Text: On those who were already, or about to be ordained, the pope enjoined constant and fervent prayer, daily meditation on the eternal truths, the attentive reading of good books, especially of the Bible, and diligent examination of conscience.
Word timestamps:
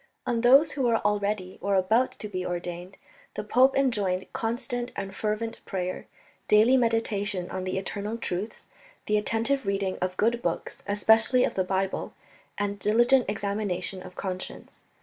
On 0.25 0.41
those 0.41 0.71
who 0.71 0.81
were 0.81 0.97
already, 1.05 1.59
or 1.61 1.75
about 1.75 2.13
to 2.13 2.27
be 2.27 2.43
ordained, 2.43 2.97
the 3.35 3.43
pope 3.43 3.75
enjoined 3.77 4.33
constant 4.33 4.91
and 4.95 5.13
fervent 5.13 5.63
prayer, 5.63 6.07
daily 6.47 6.75
meditation 6.75 7.51
on 7.51 7.65
the 7.65 7.77
eternal 7.77 8.17
truths, 8.17 8.65
the 9.05 9.15
attentive 9.17 9.67
reading 9.67 9.99
of 10.01 10.17
good 10.17 10.41
books, 10.41 10.81
especially 10.87 11.43
of 11.43 11.53
the 11.53 11.63
Bible, 11.63 12.15
and 12.57 12.79
diligent 12.79 13.29
examination 13.29 14.01
of 14.01 14.15
conscience. 14.15 14.81